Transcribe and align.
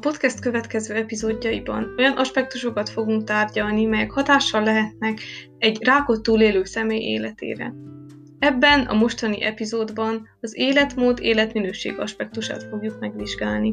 podcast 0.00 0.40
következő 0.40 0.94
epizódjaiban 0.94 1.94
olyan 1.98 2.16
aspektusokat 2.16 2.88
fogunk 2.88 3.24
tárgyalni, 3.24 3.84
melyek 3.84 4.10
hatással 4.10 4.62
lehetnek 4.62 5.20
egy 5.58 5.78
rákot 5.84 6.22
túlélő 6.22 6.64
személy 6.64 7.00
életére. 7.00 7.74
Ebben 8.38 8.80
a 8.80 8.94
mostani 8.94 9.42
epizódban 9.42 10.28
az 10.40 10.56
életmód, 10.56 11.18
életminőség 11.20 11.98
aspektusát 11.98 12.62
fogjuk 12.62 13.00
megvizsgálni. 13.00 13.72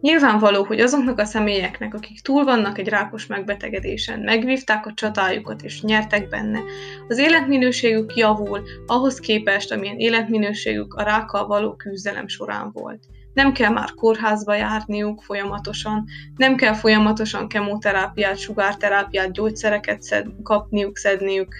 Nyilvánvaló, 0.00 0.64
hogy 0.64 0.80
azoknak 0.80 1.18
a 1.18 1.24
személyeknek, 1.24 1.94
akik 1.94 2.20
túl 2.20 2.44
vannak 2.44 2.78
egy 2.78 2.88
rákos 2.88 3.26
megbetegedésen, 3.26 4.20
megvívták 4.20 4.86
a 4.86 4.92
csatájukat 4.94 5.62
és 5.62 5.82
nyertek 5.82 6.28
benne, 6.28 6.60
az 7.08 7.18
életminőségük 7.18 8.16
javul 8.16 8.62
ahhoz 8.86 9.20
képest, 9.20 9.72
amilyen 9.72 9.98
életminőségük 9.98 10.94
a 10.94 11.02
rákkal 11.02 11.46
való 11.46 11.74
küzdelem 11.74 12.28
során 12.28 12.70
volt. 12.72 13.00
Nem 13.38 13.52
kell 13.52 13.70
már 13.70 13.94
kórházba 13.94 14.54
járniuk 14.54 15.22
folyamatosan, 15.22 16.04
nem 16.36 16.56
kell 16.56 16.74
folyamatosan 16.74 17.48
kemoterápiát, 17.48 18.38
sugárterápiát, 18.38 19.32
gyógyszereket 19.32 20.02
szed, 20.02 20.26
kapniuk, 20.42 20.96
szedniük. 20.96 21.54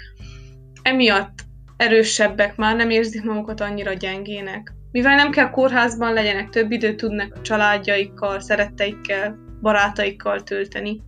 Emiatt 0.82 1.38
erősebbek 1.76 2.56
már 2.56 2.76
nem 2.76 2.90
érzik 2.90 3.24
magukat 3.24 3.60
annyira 3.60 3.92
gyengének. 3.92 4.72
Mivel 4.90 5.16
nem 5.16 5.30
kell 5.30 5.50
kórházban 5.50 6.12
legyenek, 6.12 6.48
több 6.48 6.70
időt 6.70 6.96
tudnak 6.96 7.34
a 7.34 7.40
családjaikkal, 7.40 8.40
szeretteikkel, 8.40 9.36
barátaikkal 9.62 10.42
tölteni. 10.42 11.02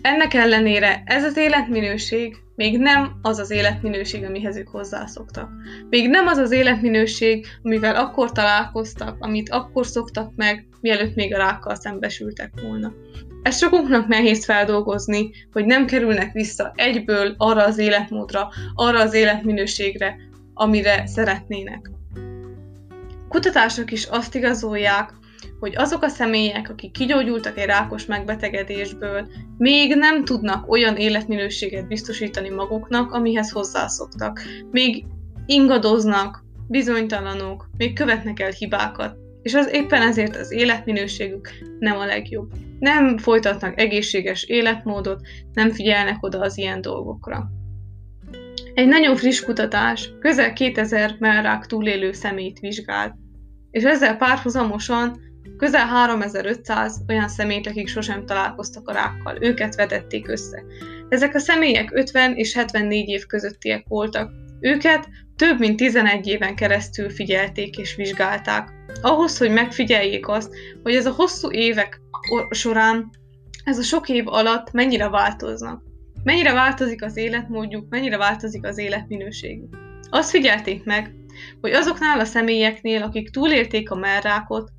Ennek 0.00 0.34
ellenére 0.34 1.02
ez 1.04 1.24
az 1.24 1.36
életminőség 1.36 2.43
még 2.54 2.78
nem 2.78 3.18
az 3.22 3.38
az 3.38 3.50
életminőség, 3.50 4.24
amihez 4.24 4.56
ők 4.56 4.68
hozzászoktak. 4.68 5.50
Még 5.90 6.08
nem 6.08 6.26
az 6.26 6.38
az 6.38 6.50
életminőség, 6.50 7.46
amivel 7.62 7.96
akkor 7.96 8.32
találkoztak, 8.32 9.16
amit 9.18 9.50
akkor 9.50 9.86
szoktak 9.86 10.32
meg, 10.36 10.66
mielőtt 10.80 11.14
még 11.14 11.34
a 11.34 11.38
rákkal 11.38 11.74
szembesültek 11.74 12.52
volna. 12.62 12.92
Ez 13.42 13.58
sokunknak 13.58 14.06
nehéz 14.06 14.44
feldolgozni, 14.44 15.30
hogy 15.52 15.64
nem 15.64 15.86
kerülnek 15.86 16.32
vissza 16.32 16.72
egyből 16.74 17.34
arra 17.38 17.64
az 17.64 17.78
életmódra, 17.78 18.48
arra 18.74 19.00
az 19.00 19.14
életminőségre, 19.14 20.16
amire 20.54 21.06
szeretnének. 21.06 21.90
Kutatások 23.28 23.92
is 23.92 24.04
azt 24.04 24.34
igazolják, 24.34 25.12
hogy 25.60 25.76
azok 25.76 26.02
a 26.02 26.08
személyek, 26.08 26.70
akik 26.70 26.92
kigyógyultak 26.92 27.58
egy 27.58 27.66
rákos 27.66 28.06
megbetegedésből, 28.06 29.28
még 29.58 29.94
nem 29.94 30.24
tudnak 30.24 30.70
olyan 30.70 30.96
életminőséget 30.96 31.88
biztosítani 31.88 32.48
maguknak, 32.48 33.12
amihez 33.12 33.50
hozzászoktak. 33.50 34.40
Még 34.70 35.04
ingadoznak, 35.46 36.44
bizonytalanok, 36.68 37.68
még 37.76 37.94
követnek 37.94 38.40
el 38.40 38.50
hibákat, 38.50 39.16
és 39.42 39.54
az 39.54 39.68
éppen 39.72 40.02
ezért 40.02 40.36
az 40.36 40.52
életminőségük 40.52 41.48
nem 41.78 41.96
a 41.96 42.04
legjobb. 42.04 42.50
Nem 42.78 43.18
folytatnak 43.18 43.80
egészséges 43.80 44.44
életmódot, 44.44 45.20
nem 45.52 45.70
figyelnek 45.70 46.22
oda 46.22 46.40
az 46.40 46.58
ilyen 46.58 46.80
dolgokra. 46.80 47.50
Egy 48.74 48.86
nagyon 48.86 49.16
friss 49.16 49.40
kutatás 49.44 50.10
közel 50.20 50.52
2000 50.52 51.16
mellrák 51.18 51.66
túlélő 51.66 52.12
személyt 52.12 52.58
vizsgált, 52.58 53.14
és 53.70 53.82
ezzel 53.82 54.16
párhuzamosan 54.16 55.20
közel 55.56 55.86
3500 55.86 57.02
olyan 57.08 57.28
személyt, 57.28 57.66
akik 57.66 57.88
sosem 57.88 58.26
találkoztak 58.26 58.88
a 58.88 58.92
rákkal, 58.92 59.36
őket 59.40 59.74
vetették 59.74 60.28
össze. 60.28 60.62
Ezek 61.08 61.34
a 61.34 61.38
személyek 61.38 61.90
50 61.92 62.34
és 62.34 62.54
74 62.54 63.08
év 63.08 63.26
közöttiek 63.26 63.84
voltak. 63.88 64.30
Őket 64.60 65.08
több 65.36 65.58
mint 65.58 65.76
11 65.76 66.26
éven 66.26 66.54
keresztül 66.54 67.10
figyelték 67.10 67.78
és 67.78 67.94
vizsgálták. 67.94 68.72
Ahhoz, 69.02 69.38
hogy 69.38 69.50
megfigyeljék 69.50 70.28
azt, 70.28 70.54
hogy 70.82 70.94
ez 70.94 71.06
a 71.06 71.12
hosszú 71.12 71.52
évek 71.52 72.00
során, 72.50 73.10
ez 73.64 73.78
a 73.78 73.82
sok 73.82 74.08
év 74.08 74.28
alatt 74.28 74.72
mennyire 74.72 75.08
változnak. 75.08 75.82
Mennyire 76.22 76.52
változik 76.52 77.04
az 77.04 77.16
életmódjuk, 77.16 77.86
mennyire 77.88 78.16
változik 78.16 78.66
az 78.66 78.78
életminőségük. 78.78 79.76
Azt 80.10 80.30
figyelték 80.30 80.84
meg, 80.84 81.14
hogy 81.60 81.72
azoknál 81.72 82.20
a 82.20 82.24
személyeknél, 82.24 83.02
akik 83.02 83.30
túlélték 83.30 83.90
a 83.90 83.94
merrákot, 83.94 84.70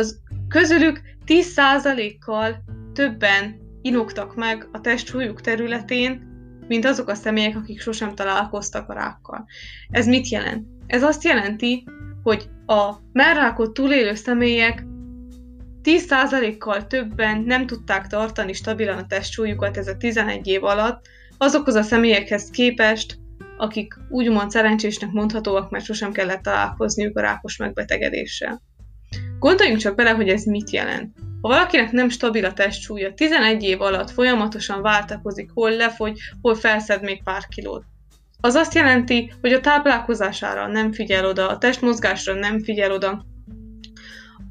az 0.00 0.20
közülük 0.48 1.00
10%-kal 1.26 2.64
többen 2.92 3.60
inoktak 3.82 4.34
meg 4.34 4.68
a 4.72 4.80
testsúlyuk 4.80 5.40
területén, 5.40 6.28
mint 6.68 6.84
azok 6.84 7.08
a 7.08 7.14
személyek, 7.14 7.56
akik 7.56 7.80
sosem 7.80 8.14
találkoztak 8.14 8.88
a 8.88 8.92
rákkal. 8.92 9.46
Ez 9.90 10.06
mit 10.06 10.28
jelent? 10.28 10.66
Ez 10.86 11.02
azt 11.02 11.24
jelenti, 11.24 11.84
hogy 12.22 12.48
a 12.66 12.94
merrákot 13.12 13.72
túlélő 13.72 14.14
személyek 14.14 14.84
10%-kal 15.82 16.86
többen 16.86 17.40
nem 17.40 17.66
tudták 17.66 18.06
tartani 18.06 18.52
stabilan 18.52 18.98
a 18.98 19.06
testsúlyukat 19.06 19.76
ez 19.76 19.88
a 19.88 19.96
11 19.96 20.46
év 20.46 20.64
alatt, 20.64 21.06
azokhoz 21.38 21.74
a 21.74 21.82
személyekhez 21.82 22.50
képest, 22.50 23.18
akik 23.56 23.94
úgymond 24.08 24.50
szerencsésnek 24.50 25.10
mondhatóak, 25.10 25.70
mert 25.70 25.84
sosem 25.84 26.12
kellett 26.12 26.42
találkozniuk 26.42 27.16
a 27.16 27.20
rákos 27.20 27.56
megbetegedéssel. 27.56 28.62
Gondoljunk 29.38 29.80
csak 29.80 29.94
bele, 29.94 30.10
hogy 30.10 30.28
ez 30.28 30.44
mit 30.44 30.70
jelent. 30.70 31.12
Ha 31.40 31.48
valakinek 31.48 31.92
nem 31.92 32.08
stabil 32.08 32.44
a 32.44 32.52
testsúlya, 32.52 33.14
11 33.14 33.62
év 33.62 33.80
alatt 33.80 34.10
folyamatosan 34.10 34.82
váltakozik, 34.82 35.50
hol 35.54 35.70
lefogy, 35.70 36.18
hol 36.40 36.54
felszed 36.54 37.02
még 37.02 37.22
pár 37.22 37.46
kilót. 37.48 37.84
Az 38.40 38.54
azt 38.54 38.74
jelenti, 38.74 39.32
hogy 39.40 39.52
a 39.52 39.60
táplálkozására 39.60 40.66
nem 40.66 40.92
figyel 40.92 41.26
oda, 41.26 41.48
a 41.48 41.58
testmozgásra 41.58 42.34
nem 42.34 42.60
figyel 42.62 42.92
oda, 42.92 43.24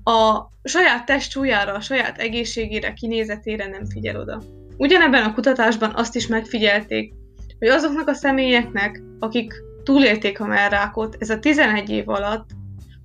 a 0.04 0.50
saját 0.64 1.06
testsúlyára, 1.06 1.74
a 1.74 1.82
saját 1.82 2.18
egészségére, 2.18 2.94
kinézetére 2.94 3.68
nem 3.68 3.86
figyel 3.86 4.20
oda. 4.20 4.42
Ugyanebben 4.78 5.24
a 5.24 5.34
kutatásban 5.34 5.92
azt 5.96 6.16
is 6.16 6.28
megfigyelték, 6.28 7.14
hogy 7.60 7.68
azoknak 7.68 8.08
a 8.08 8.14
személyeknek, 8.14 9.02
akik 9.20 9.54
túlélték 9.84 10.40
a 10.40 10.46
merrákot, 10.46 11.16
ez 11.20 11.30
a 11.30 11.40
11 11.40 11.90
év 11.90 12.10
alatt 12.10 12.50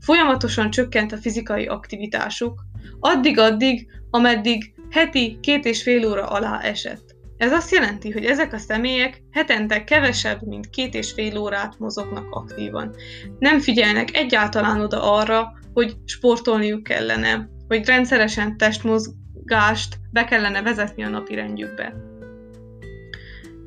folyamatosan 0.05 0.71
csökkent 0.71 1.13
a 1.13 1.17
fizikai 1.17 1.67
aktivitásuk, 1.67 2.65
addig-addig, 3.01 3.87
ameddig 4.11 4.75
heti 4.91 5.39
két 5.41 5.65
és 5.65 5.83
fél 5.83 6.09
óra 6.09 6.27
alá 6.27 6.61
esett. 6.61 7.15
Ez 7.37 7.53
azt 7.53 7.73
jelenti, 7.73 8.11
hogy 8.11 8.25
ezek 8.25 8.53
a 8.53 8.59
személyek 8.59 9.23
hetente 9.31 9.85
kevesebb, 9.85 10.43
mint 10.43 10.71
két 10.71 10.95
és 10.95 11.13
fél 11.13 11.39
órát 11.39 11.79
mozognak 11.79 12.27
aktívan. 12.31 12.95
Nem 13.39 13.61
figyelnek 13.61 14.17
egyáltalán 14.17 14.81
oda 14.81 15.13
arra, 15.13 15.53
hogy 15.73 15.97
sportolniuk 16.05 16.83
kellene, 16.83 17.49
hogy 17.69 17.87
rendszeresen 17.87 18.57
testmozgást 18.57 19.97
be 20.13 20.25
kellene 20.25 20.63
vezetni 20.63 21.05
a 21.05 21.09
napi 21.09 21.35
rendjükbe. 21.35 21.95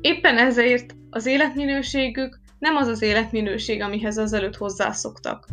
Éppen 0.00 0.38
ezért 0.38 0.94
az 1.10 1.26
életminőségük 1.26 2.40
nem 2.58 2.76
az 2.76 2.86
az 2.86 3.02
életminőség, 3.02 3.82
amihez 3.82 4.18
azelőtt 4.18 4.56
hozzászoktak. 4.56 5.46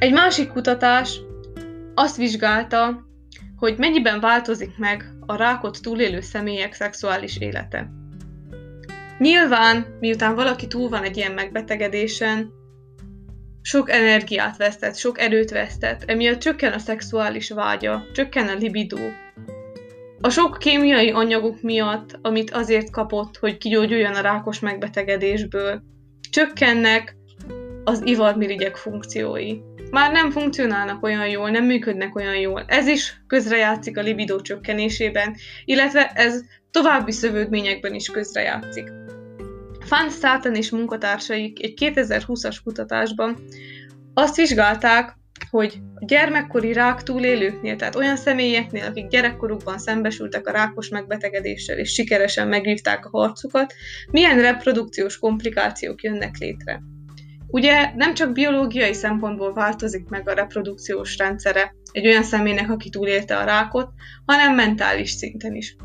Egy 0.00 0.12
másik 0.12 0.48
kutatás 0.48 1.20
azt 1.94 2.16
vizsgálta, 2.16 3.06
hogy 3.56 3.78
mennyiben 3.78 4.20
változik 4.20 4.78
meg 4.78 5.04
a 5.26 5.36
rákot 5.36 5.82
túlélő 5.82 6.20
személyek 6.20 6.72
szexuális 6.72 7.38
élete. 7.38 7.90
Nyilván, 9.18 9.96
miután 10.00 10.34
valaki 10.34 10.66
túl 10.66 10.88
van 10.88 11.02
egy 11.02 11.16
ilyen 11.16 11.32
megbetegedésen, 11.32 12.52
sok 13.62 13.90
energiát 13.90 14.56
vesztett, 14.56 14.96
sok 14.96 15.18
erőt 15.18 15.50
vesztett, 15.50 16.02
emiatt 16.04 16.38
csökken 16.38 16.72
a 16.72 16.78
szexuális 16.78 17.50
vágya, 17.50 18.04
csökken 18.12 18.48
a 18.48 18.54
libidó. 18.54 18.98
A 20.20 20.28
sok 20.28 20.58
kémiai 20.58 21.10
anyagok 21.10 21.62
miatt, 21.62 22.18
amit 22.22 22.50
azért 22.50 22.90
kapott, 22.90 23.36
hogy 23.36 23.58
kigyógyuljon 23.58 24.14
a 24.14 24.20
rákos 24.20 24.60
megbetegedésből, 24.60 25.82
csökkennek 26.30 27.16
az 27.84 28.02
ivarmirigyek 28.04 28.76
funkciói. 28.76 29.68
Már 29.90 30.12
nem 30.12 30.30
funkcionálnak 30.30 31.02
olyan 31.02 31.28
jól, 31.28 31.50
nem 31.50 31.64
működnek 31.64 32.16
olyan 32.16 32.36
jól. 32.36 32.64
Ez 32.66 32.86
is 32.86 33.22
közrejátszik 33.26 33.98
a 33.98 34.02
libidó 34.02 34.40
csökkenésében, 34.40 35.36
illetve 35.64 36.06
ez 36.06 36.40
további 36.70 37.12
szövődményekben 37.12 37.94
is 37.94 38.08
közrejátszik. 38.08 38.92
Fan 39.80 40.10
Staten 40.10 40.54
és 40.54 40.70
munkatársaik 40.70 41.62
egy 41.62 41.74
2020-as 41.80 42.56
kutatásban 42.64 43.36
azt 44.14 44.36
vizsgálták, 44.36 45.18
hogy 45.50 45.80
a 45.94 46.04
gyermekkori 46.04 46.72
rák 46.72 47.02
túlélőknél, 47.02 47.76
tehát 47.76 47.96
olyan 47.96 48.16
személyeknél, 48.16 48.84
akik 48.84 49.08
gyerekkorukban 49.08 49.78
szembesültek 49.78 50.46
a 50.46 50.52
rákos 50.52 50.88
megbetegedéssel 50.88 51.78
és 51.78 51.92
sikeresen 51.92 52.48
megvívták 52.48 53.06
a 53.06 53.18
harcukat, 53.18 53.74
milyen 54.10 54.40
reprodukciós 54.40 55.18
komplikációk 55.18 56.02
jönnek 56.02 56.36
létre. 56.38 56.82
Ugye 57.50 57.92
nem 57.94 58.14
csak 58.14 58.32
biológiai 58.32 58.92
szempontból 58.92 59.52
változik 59.52 60.08
meg 60.08 60.28
a 60.28 60.34
reprodukciós 60.34 61.16
rendszere 61.16 61.74
egy 61.92 62.06
olyan 62.06 62.22
személynek, 62.22 62.70
aki 62.70 62.90
túlélte 62.90 63.36
a 63.36 63.44
rákot, 63.44 63.88
hanem 64.26 64.54
mentális 64.54 65.10
szinten 65.10 65.54
is. 65.54 65.76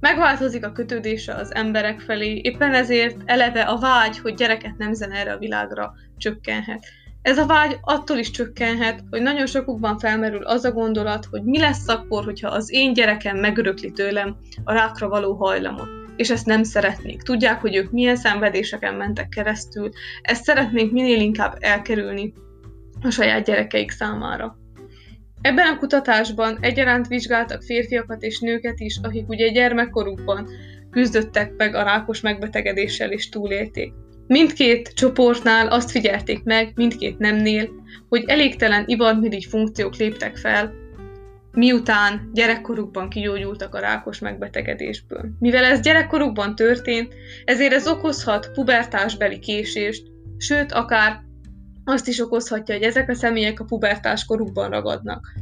Megváltozik 0.00 0.64
a 0.64 0.72
kötődése 0.72 1.34
az 1.34 1.54
emberek 1.54 2.00
felé, 2.00 2.40
éppen 2.42 2.74
ezért 2.74 3.16
eleve 3.24 3.62
a 3.62 3.78
vágy, 3.78 4.18
hogy 4.18 4.34
gyereket 4.34 4.76
nemzen 4.76 5.12
erre 5.12 5.32
a 5.32 5.38
világra 5.38 5.92
csökkenhet. 6.16 6.86
Ez 7.22 7.38
a 7.38 7.46
vágy 7.46 7.78
attól 7.80 8.16
is 8.16 8.30
csökkenhet, 8.30 9.04
hogy 9.10 9.22
nagyon 9.22 9.46
sokukban 9.46 9.98
felmerül 9.98 10.42
az 10.42 10.64
a 10.64 10.72
gondolat, 10.72 11.24
hogy 11.24 11.42
mi 11.42 11.58
lesz 11.58 11.88
akkor, 11.88 12.24
hogyha 12.24 12.48
az 12.48 12.72
én 12.72 12.92
gyerekem 12.92 13.36
megörökli 13.36 13.90
tőlem 13.90 14.36
a 14.64 14.72
rákra 14.72 15.08
való 15.08 15.34
hajlamot 15.34 16.05
és 16.16 16.30
ezt 16.30 16.46
nem 16.46 16.62
szeretnék. 16.62 17.22
Tudják, 17.22 17.60
hogy 17.60 17.76
ők 17.76 17.90
milyen 17.90 18.16
szenvedéseken 18.16 18.94
mentek 18.94 19.28
keresztül, 19.28 19.90
ezt 20.22 20.44
szeretnénk 20.44 20.92
minél 20.92 21.20
inkább 21.20 21.56
elkerülni 21.60 22.32
a 23.02 23.10
saját 23.10 23.44
gyerekeik 23.44 23.90
számára. 23.90 24.58
Ebben 25.40 25.66
a 25.66 25.78
kutatásban 25.78 26.58
egyaránt 26.60 27.06
vizsgáltak 27.06 27.62
férfiakat 27.62 28.22
és 28.22 28.38
nőket 28.38 28.80
is, 28.80 28.98
akik 29.02 29.28
ugye 29.28 29.48
gyermekkorukban 29.48 30.48
küzdöttek 30.90 31.52
meg 31.56 31.74
a 31.74 31.82
rákos 31.82 32.20
megbetegedéssel 32.20 33.10
és 33.10 33.28
túlélték. 33.28 33.92
Mindkét 34.26 34.92
csoportnál 34.94 35.68
azt 35.68 35.90
figyelték 35.90 36.42
meg, 36.42 36.72
mindkét 36.74 37.18
nemnél, 37.18 37.68
hogy 38.08 38.24
elégtelen 38.26 38.84
ivarmirigy 38.86 39.44
funkciók 39.44 39.96
léptek 39.96 40.36
fel, 40.36 40.72
miután 41.56 42.30
gyerekkorukban 42.32 43.08
kigyógyultak 43.08 43.74
a 43.74 43.78
rákos 43.78 44.18
megbetegedésből. 44.18 45.24
Mivel 45.38 45.64
ez 45.64 45.80
gyerekkorukban 45.80 46.54
történt, 46.54 47.14
ezért 47.44 47.72
ez 47.72 47.88
okozhat 47.88 48.50
pubertásbeli 48.54 49.38
késést, 49.38 50.06
sőt, 50.38 50.72
akár 50.72 51.20
azt 51.84 52.08
is 52.08 52.20
okozhatja, 52.20 52.74
hogy 52.74 52.84
ezek 52.84 53.08
a 53.08 53.14
személyek 53.14 53.60
a 53.60 53.64
pubertás 53.64 54.24
korukban 54.24 54.70
ragadnak. 54.70 55.32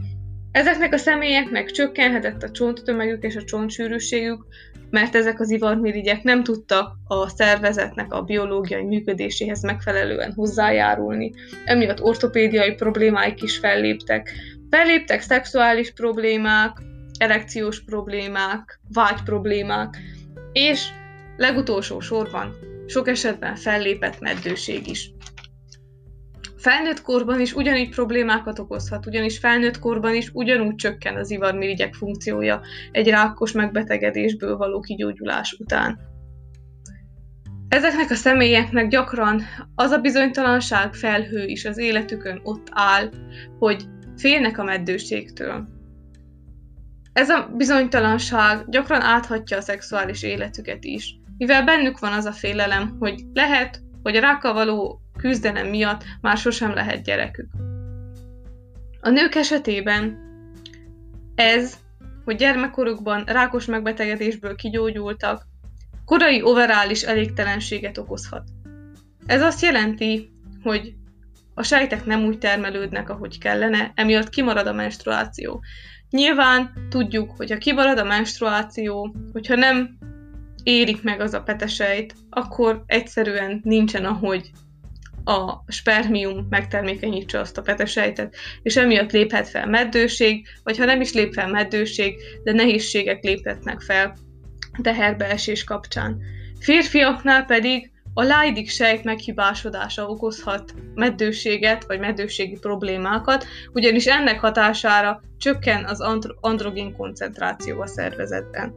Ezeknek 0.52 0.92
a 0.92 0.96
személyeknek 0.96 1.70
csökkenhetett 1.70 2.42
a 2.42 2.50
csonttömegük 2.50 3.22
és 3.22 3.36
a 3.36 3.44
csontsűrűségük, 3.44 4.46
mert 4.90 5.14
ezek 5.14 5.40
az 5.40 5.50
ivarmirigyek 5.50 6.22
nem 6.22 6.42
tudtak 6.42 6.96
a 7.04 7.28
szervezetnek 7.28 8.12
a 8.12 8.22
biológiai 8.22 8.84
működéséhez 8.84 9.62
megfelelően 9.62 10.32
hozzájárulni. 10.32 11.32
Emiatt 11.64 12.02
ortopédiai 12.02 12.72
problémáik 12.72 13.42
is 13.42 13.58
felléptek. 13.58 14.30
Felléptek 14.74 15.20
szexuális 15.20 15.92
problémák, 15.92 16.78
erekciós 17.18 17.84
problémák, 17.84 18.80
vágy 18.92 19.22
problémák, 19.22 19.96
és 20.52 20.88
legutolsó 21.36 22.00
sorban 22.00 22.56
sok 22.86 23.08
esetben 23.08 23.56
fellépett 23.56 24.20
meddőség 24.20 24.88
is. 24.88 25.10
Felnőtt 26.56 27.02
korban 27.02 27.40
is 27.40 27.54
ugyanígy 27.54 27.90
problémákat 27.90 28.58
okozhat, 28.58 29.06
ugyanis 29.06 29.38
felnőtt 29.38 29.78
korban 29.78 30.14
is 30.14 30.30
ugyanúgy 30.32 30.74
csökken 30.74 31.16
az 31.16 31.30
ivarmirigyek 31.30 31.94
funkciója 31.94 32.60
egy 32.92 33.08
rákos 33.08 33.52
megbetegedésből 33.52 34.56
való 34.56 34.80
kigyógyulás 34.80 35.52
után. 35.52 35.98
Ezeknek 37.68 38.10
a 38.10 38.14
személyeknek 38.14 38.88
gyakran 38.88 39.42
az 39.74 39.90
a 39.90 39.98
bizonytalanság 39.98 40.94
felhő 40.94 41.44
is 41.46 41.64
az 41.64 41.78
életükön 41.78 42.40
ott 42.42 42.68
áll, 42.70 43.10
hogy 43.58 43.86
félnek 44.16 44.58
a 44.58 44.64
meddőségtől. 44.64 45.68
Ez 47.12 47.28
a 47.28 47.50
bizonytalanság 47.56 48.68
gyakran 48.68 49.00
áthatja 49.00 49.56
a 49.56 49.60
szexuális 49.60 50.22
életüket 50.22 50.84
is, 50.84 51.18
mivel 51.38 51.64
bennük 51.64 51.98
van 51.98 52.12
az 52.12 52.24
a 52.24 52.32
félelem, 52.32 52.96
hogy 52.98 53.22
lehet, 53.32 53.82
hogy 54.02 54.16
a 54.16 54.20
rákkal 54.20 54.52
való 54.52 55.00
küzdelem 55.16 55.68
miatt 55.68 56.04
már 56.20 56.36
sosem 56.36 56.74
lehet 56.74 57.04
gyerekük. 57.04 57.48
A 59.00 59.08
nők 59.08 59.34
esetében 59.34 60.18
ez, 61.34 61.78
hogy 62.24 62.36
gyermekkorukban 62.36 63.24
rákos 63.24 63.64
megbetegedésből 63.64 64.54
kigyógyultak, 64.54 65.46
korai 66.04 66.42
overális 66.42 67.02
elégtelenséget 67.02 67.98
okozhat. 67.98 68.48
Ez 69.26 69.42
azt 69.42 69.62
jelenti, 69.62 70.32
hogy 70.62 70.94
a 71.54 71.62
sejtek 71.62 72.04
nem 72.04 72.24
úgy 72.24 72.38
termelődnek, 72.38 73.10
ahogy 73.10 73.38
kellene, 73.38 73.92
emiatt 73.94 74.28
kimarad 74.28 74.66
a 74.66 74.72
menstruáció. 74.72 75.62
Nyilván 76.10 76.72
tudjuk, 76.88 77.30
hogy 77.36 77.50
ha 77.50 77.56
kimarad 77.56 77.98
a 77.98 78.04
menstruáció, 78.04 79.14
hogyha 79.32 79.54
nem 79.54 79.98
érik 80.62 81.02
meg 81.02 81.20
az 81.20 81.34
a 81.34 81.42
petesejt, 81.42 82.14
akkor 82.30 82.82
egyszerűen 82.86 83.60
nincsen, 83.62 84.04
ahogy 84.04 84.50
a 85.24 85.72
spermium 85.72 86.46
megtermékenyítse 86.50 87.38
azt 87.38 87.58
a 87.58 87.62
petesejtet, 87.62 88.36
és 88.62 88.76
emiatt 88.76 89.12
léphet 89.12 89.48
fel 89.48 89.66
meddőség, 89.66 90.46
vagy 90.62 90.78
ha 90.78 90.84
nem 90.84 91.00
is 91.00 91.12
lép 91.12 91.32
fel 91.32 91.48
meddőség, 91.48 92.16
de 92.42 92.52
nehézségek 92.52 93.22
léphetnek 93.22 93.80
fel 93.80 94.16
teherbeesés 94.82 95.64
kapcsán. 95.64 96.18
Férfiaknál 96.60 97.44
pedig 97.44 97.92
a 98.14 98.22
lájdik 98.22 98.68
sejt 98.68 99.04
meghibásodása 99.04 100.06
okozhat 100.06 100.74
meddőséget 100.94 101.84
vagy 101.86 101.98
meddőségi 101.98 102.58
problémákat, 102.58 103.46
ugyanis 103.72 104.06
ennek 104.06 104.40
hatására 104.40 105.20
csökken 105.38 105.84
az 105.84 106.00
androgén 106.40 106.96
koncentráció 106.96 107.80
a 107.80 107.86
szervezetben. 107.86 108.74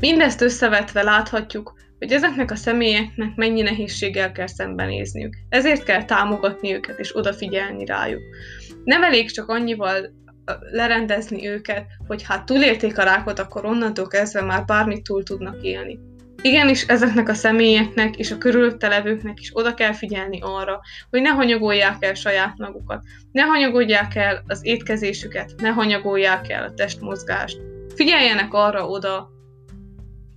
Mindezt 0.00 0.40
összevetve 0.40 1.02
láthatjuk, 1.02 1.74
hogy 1.98 2.12
ezeknek 2.12 2.50
a 2.50 2.56
személyeknek 2.56 3.34
mennyi 3.36 3.62
nehézséggel 3.62 4.32
kell 4.32 4.46
szembenézniük. 4.46 5.34
Ezért 5.48 5.84
kell 5.84 6.04
támogatni 6.04 6.74
őket 6.74 6.98
és 6.98 7.16
odafigyelni 7.16 7.84
rájuk. 7.84 8.22
Nem 8.84 9.02
elég 9.02 9.30
csak 9.30 9.48
annyival 9.48 10.12
lerendezni 10.70 11.48
őket, 11.48 11.86
hogy 12.06 12.22
hát 12.22 12.46
túlélték 12.46 12.98
a 12.98 13.02
rákot, 13.02 13.38
akkor 13.38 13.64
onnantól 13.64 14.06
kezdve 14.06 14.42
már 14.42 14.64
bármit 14.64 15.02
túl 15.02 15.22
tudnak 15.22 15.62
élni. 15.62 15.98
Igenis, 16.42 16.82
ezeknek 16.82 17.28
a 17.28 17.34
személyeknek 17.34 18.16
és 18.16 18.30
a 18.30 18.38
körülötte 18.38 18.88
levőknek 18.88 19.40
is 19.40 19.50
oda 19.52 19.74
kell 19.74 19.92
figyelni 19.92 20.38
arra, 20.42 20.80
hogy 21.10 21.22
ne 21.22 21.28
hanyagolják 21.28 22.04
el 22.04 22.14
saját 22.14 22.58
magukat, 22.58 23.02
ne 23.32 23.42
hanyagolják 23.42 24.14
el 24.14 24.44
az 24.46 24.60
étkezésüket, 24.62 25.52
ne 25.56 25.68
hanyagolják 25.68 26.50
el 26.50 26.64
a 26.64 26.74
testmozgást. 26.74 27.60
Figyeljenek 27.94 28.54
arra 28.54 28.86
oda, 28.86 29.30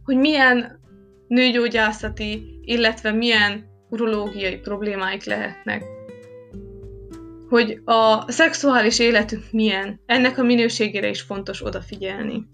hogy 0.04 0.18
milyen 0.18 0.80
nőgyógyászati, 1.28 2.60
illetve 2.62 3.12
milyen 3.12 3.66
urológiai 3.90 4.56
problémáik 4.56 5.24
lehetnek. 5.24 5.84
Hogy 7.50 7.82
a 7.86 8.32
szexuális 8.32 9.00
életük 9.00 9.44
milyen, 9.52 10.02
ennek 10.06 10.38
a 10.38 10.44
minőségére 10.44 11.10
is 11.10 11.22
fontos 11.22 11.66
odafigyelni. 11.66 12.48